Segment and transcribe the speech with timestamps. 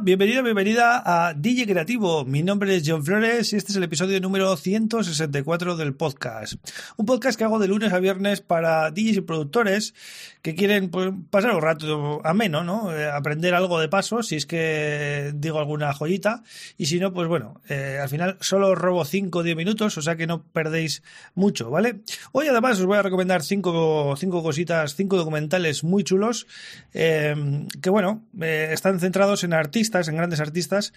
[0.00, 2.24] Bienvenido, bienvenida a DJ Creativo.
[2.24, 6.54] Mi nombre es John Flores y este es el episodio número 164 del podcast.
[6.96, 9.94] Un podcast que hago de lunes a viernes para DJs y productores
[10.42, 12.96] que quieren pues, pasar un rato ameno, ¿no?
[12.96, 16.42] Eh, aprender algo de paso, si es que digo alguna joyita.
[16.76, 20.02] Y si no, pues bueno, eh, al final solo robo 5 o 10 minutos, o
[20.02, 21.02] sea que no perdéis
[21.34, 22.00] mucho, ¿vale?
[22.32, 26.46] Hoy además os voy a recomendar 5 cinco, cositas, 5 documentales muy chulos
[26.94, 30.92] eh, que, bueno, están centrados en artistas, en grandes artistas.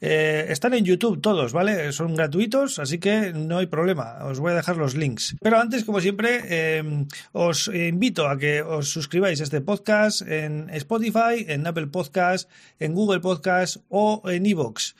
[0.00, 1.92] están en YouTube todos, ¿vale?
[1.92, 4.24] Son gratuitos, así que no hay problema.
[4.24, 5.36] Os voy a dejar los links.
[5.40, 6.84] Pero antes, como siempre,
[7.32, 12.94] os invito a que os suscribáis a este podcast en Spotify, en Apple Podcast, en
[12.94, 14.94] Google Podcast o en Evox.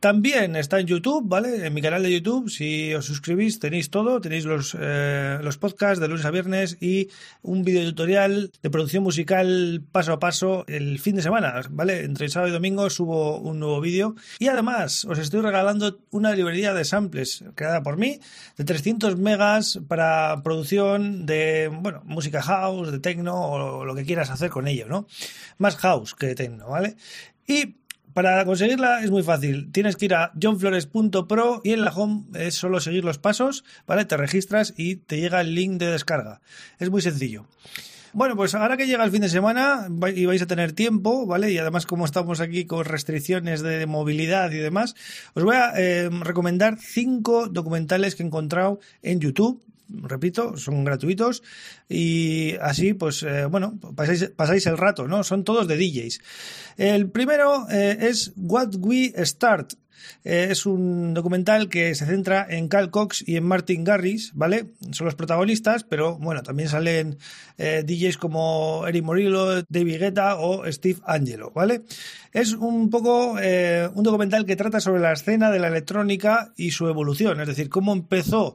[0.00, 1.66] También está en YouTube, ¿vale?
[1.66, 5.98] En mi canal de YouTube, si os suscribís tenéis todo, tenéis los, eh, los podcasts
[5.98, 7.08] de lunes a viernes y
[7.42, 12.04] un video tutorial de producción musical paso a paso el fin de semana, ¿vale?
[12.04, 16.74] Entre sábado y domingo subo un nuevo vídeo y además os estoy regalando una librería
[16.74, 18.20] de samples creada por mí
[18.56, 24.30] de 300 megas para producción de, bueno, música house, de techno o lo que quieras
[24.30, 25.08] hacer con ello, ¿no?
[25.58, 26.94] Más house que techno, ¿vale?
[27.48, 27.74] Y
[28.12, 29.70] para conseguirla es muy fácil.
[29.72, 34.04] Tienes que ir a johnflores.pro y en la home es solo seguir los pasos, ¿vale?
[34.04, 36.40] Te registras y te llega el link de descarga.
[36.78, 37.46] Es muy sencillo.
[38.14, 41.52] Bueno, pues ahora que llega el fin de semana y vais a tener tiempo, ¿vale?
[41.52, 44.94] Y además como estamos aquí con restricciones de movilidad y demás,
[45.34, 51.42] os voy a eh, recomendar cinco documentales que he encontrado en YouTube repito, son gratuitos
[51.88, 55.24] y así, pues, eh, bueno, pasáis, el rato, ¿no?
[55.24, 56.20] Son todos de DJs.
[56.76, 59.74] El primero eh, es What We Start.
[60.22, 64.66] Eh, es un documental que se centra en Cal Cox y en Martin Garris, ¿vale?
[64.92, 67.18] Son los protagonistas, pero bueno, también salen
[67.58, 71.82] DJs como Eric Morillo, David Guetta o Steve Angelo, ¿vale?
[72.32, 76.86] Es un poco un documental que trata sobre la escena de la electrónica y su
[76.86, 78.54] evolución, es decir, cómo empezó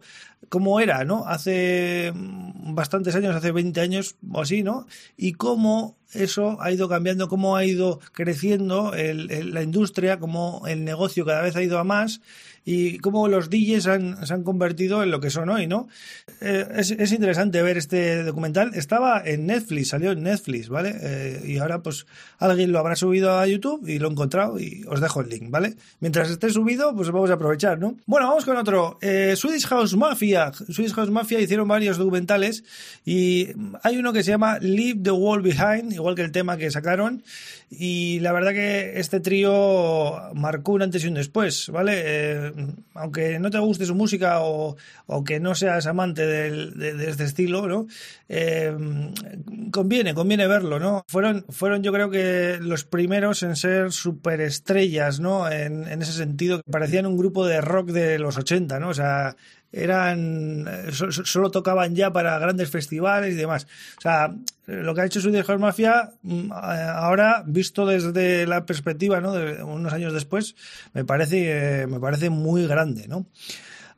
[0.54, 1.26] cómo era, ¿no?
[1.26, 4.86] Hace bastantes años, hace 20 años o así, ¿no?
[5.18, 11.26] Y cómo eso ha ido cambiando, cómo ha ido creciendo la industria, cómo el negocio
[11.26, 12.22] cada vez ha ido a más
[12.66, 15.88] y cómo los DJs se han convertido en lo que son hoy, ¿no?
[16.42, 18.72] Eh, es, interesante ver este documental.
[18.74, 20.96] Estaba en Netflix, salió en Netflix, ¿vale?
[21.02, 22.06] Eh, y ahora pues
[22.38, 25.50] alguien lo habrá subido a YouTube y lo he encontrado y os dejo el link,
[25.50, 25.76] ¿vale?
[26.00, 27.98] Mientras esté subido, pues vamos a aprovechar, ¿no?
[28.06, 28.98] Bueno, vamos con otro.
[29.02, 30.52] Eh, Swedish House Mafia.
[30.54, 32.64] Swedish House Mafia hicieron varios documentales
[33.06, 33.50] y
[33.82, 37.24] hay uno que se llama Leave the World Behind, igual que el tema que sacaron.
[37.80, 42.54] Y la verdad que este trío marcó un antes y un después, ¿vale?
[42.94, 44.76] aunque no te guste su música o,
[45.26, 47.88] que no seas amante de, este estilo, ¿no?
[48.30, 48.76] Eh,
[49.72, 51.04] conviene, conviene verlo, ¿no?
[51.08, 55.50] Fueron, fueron yo creo que los primeros en ser superestrellas, ¿no?
[55.50, 58.90] En, en ese sentido, parecían un grupo de rock de los 80, ¿no?
[58.90, 59.36] O sea,
[59.74, 63.68] eran solo tocaban ya para grandes festivales y demás.
[63.98, 64.36] O sea,
[64.68, 69.34] lo que ha hecho Swedish House Mafia mm, ahora visto desde la perspectiva, ¿no?
[69.34, 70.56] de unos años después,
[70.94, 73.26] me parece me parece muy grande, ¿no?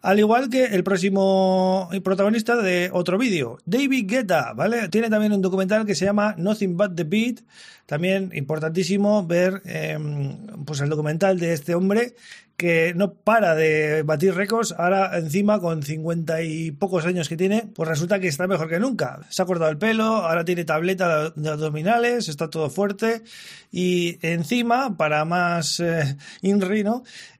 [0.05, 4.87] Al igual que el próximo protagonista de otro vídeo, David Guetta, ¿vale?
[4.89, 7.41] Tiene también un documental que se llama Nothing But the Beat.
[7.87, 12.13] También importantísimo ver em, pues el documental de este hombre
[12.57, 17.69] que no para de batir récords, ahora encima con cincuenta y pocos años que tiene,
[17.75, 19.19] pues resulta que está mejor que nunca.
[19.29, 23.23] Se ha cortado el pelo, ahora tiene tableta de abdominales, está todo fuerte
[23.71, 26.85] y encima, para más eh, INRI,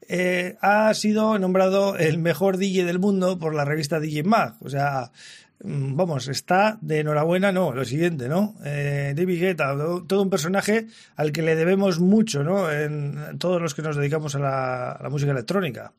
[0.08, 4.56] eh, ha sido nombrado el mejor DJ del mundo por la revista DJ Mag.
[4.62, 5.12] O sea,
[5.61, 8.55] vamos, está de enhorabuena, no, lo siguiente, ¿no?
[8.63, 9.75] Eh, David Guetta,
[10.07, 12.72] todo un personaje al que le debemos mucho, ¿no?
[12.72, 15.91] En todos los que nos dedicamos a la música electrónica.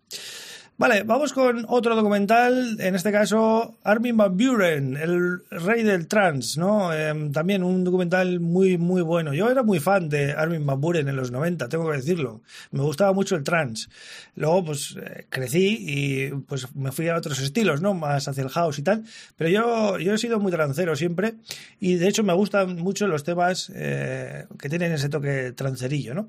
[0.78, 6.58] Vale, vamos con otro documental, en este caso Armin Van Buren, el rey del trans,
[6.58, 6.92] ¿no?
[6.92, 9.32] Em, también un documental muy, muy bueno.
[9.32, 12.42] Yo era muy fan de Armin Van Buren en los 90, tengo que decirlo.
[12.72, 13.88] Me gustaba mucho el trans.
[14.34, 17.94] Luego, pues, eh, crecí y pues me fui a otros estilos, ¿no?
[17.94, 19.02] Más hacia el house y tal.
[19.38, 21.36] Pero yo, yo he sido muy trancero siempre
[21.80, 26.28] y de hecho me gustan mucho los temas eh, que tienen ese toque trancerillo, ¿no?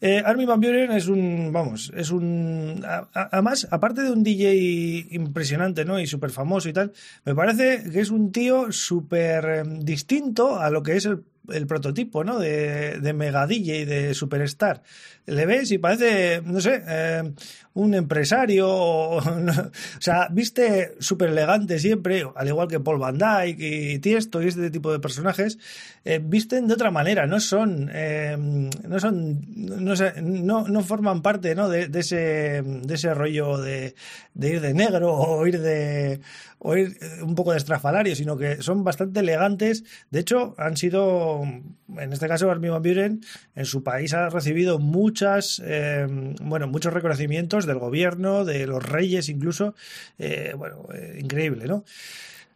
[0.00, 5.84] Eh, Armin Van Buren es un, vamos, es un, además, aparte de un DJ impresionante,
[5.84, 5.98] ¿no?
[5.98, 6.92] Y súper famoso y tal,
[7.24, 11.66] me parece que es un tío súper em, distinto a lo que es el el
[11.66, 12.38] prototipo, ¿no?
[12.38, 14.82] De, Mega DJ de Superstar.
[15.26, 17.32] Le ves y parece, no sé, eh,
[17.74, 19.20] un empresario, o,
[19.98, 24.70] sea, viste súper elegante siempre, al igual que Paul Van Dyke y Tiesto y este
[24.70, 25.58] tipo de personajes,
[26.04, 31.68] eh, visten de otra manera, no son, eh, no son, no, no, forman parte, ¿no?
[31.68, 33.94] De, de, ese, de ese rollo de,
[34.34, 36.20] de ir de negro o ir de,
[36.66, 39.84] o ir un poco de estrafalario, sino que son bastante elegantes.
[40.10, 43.20] De hecho, han sido, en este caso, Armin Van Buren,
[43.54, 46.06] en su país ha recibido muchas, eh,
[46.40, 49.74] bueno, muchos reconocimientos del gobierno, de los reyes incluso.
[50.18, 51.84] Eh, bueno, eh, increíble, ¿no?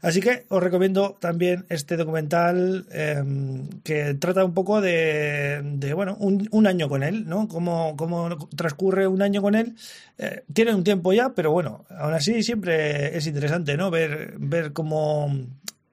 [0.01, 5.61] Así que os recomiendo también este documental em, que trata un poco de,
[5.95, 7.49] bueno, un, año con él, ¿no?
[7.49, 9.75] Cómo, cómo transcurre un año con él.
[10.19, 13.91] Eh, tiene un tiempo ya, pero bueno, aún así siempre es interesante, ¿no?
[13.91, 15.35] Ver, ver cómo,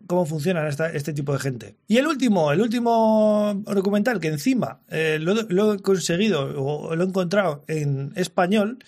[0.07, 1.75] cómo funcionan este tipo de gente.
[1.87, 7.07] Y el último, el último documental que encima eh, lo, he conseguido o lo he
[7.07, 8.79] encontrado en español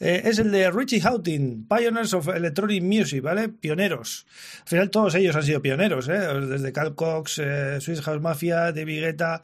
[0.00, 3.48] eh, es el de Richie Houghton, Pioneers of Electronic Music, ¿vale?
[3.48, 4.26] Pioneros.
[4.62, 6.18] Al final todos ellos han sido pioneros, ¿eh?
[6.18, 9.42] Desde Cal Cox, eh, Swiss House Mafia, David Guetta,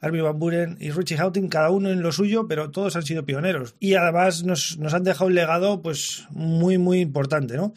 [0.00, 3.24] Armin Van Buren y Richie Houghton, cada uno en lo suyo, pero todos han sido
[3.24, 3.76] pioneros.
[3.78, 7.72] Y además nos, nos han dejado un legado, pues, muy, muy importante, ¿no?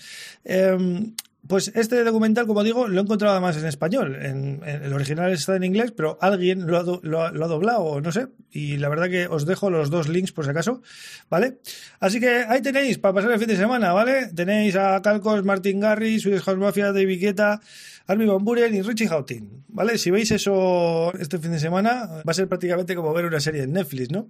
[1.47, 4.15] Pues este documental, como digo, lo he encontrado además en español.
[4.15, 8.27] En, el original está en inglés, pero alguien lo ha, lo, ha, doblado, no sé.
[8.49, 10.81] Y la verdad que os dejo los dos links por si acaso,
[11.29, 11.59] ¿vale?
[11.99, 14.29] Así que ahí tenéis, para pasar el fin de semana, ¿vale?
[14.33, 17.61] Tenéis a Calcos, Martin Garry, Swedish House Mafia, David Guetta,
[18.07, 19.99] Armin Van Buren y Richie Houghton, ¿vale?
[19.99, 23.63] Si veis eso este fin de semana, va a ser prácticamente como ver una serie
[23.63, 24.29] en Netflix, ¿no?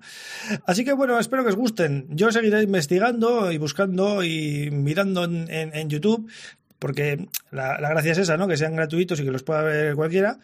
[0.65, 2.07] Así que bueno, espero que os gusten.
[2.09, 6.29] Yo seguiré investigando y buscando y mirando en YouTube
[6.85, 8.47] porque la, gracia es esa, ¿no?
[8.47, 10.37] Que sean gratuitos y que los pueda ver cualquiera.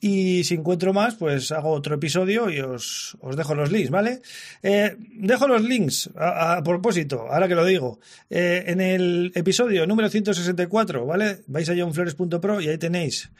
[0.00, 4.22] Y si encuentro más, pues hago otro episodio y os, os dejo los links, ¿vale?
[4.62, 7.98] Eh, dejo los links a, propósito, ahora que lo digo.
[8.30, 11.40] Eh, en el episodio número 164, ¿vale?
[11.46, 13.30] Vais a johnflores.pro y ahí tenéis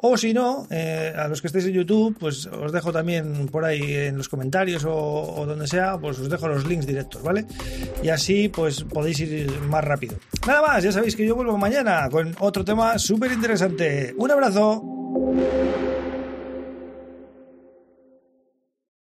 [0.00, 3.64] o si no, eh, a los que estéis en YouTube, pues os dejo también por
[3.64, 7.46] ahí en los comentarios o, donde sea, pues os dejo los links directos, ¿vale?
[8.02, 10.16] Y así pues podéis ir más rápido.
[10.46, 14.14] Nada más, ya sabéis que yo vuelvo mañana con otro tema súper interesante.
[14.16, 15.87] Un abrazo.